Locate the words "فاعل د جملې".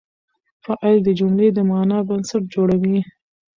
0.63-1.47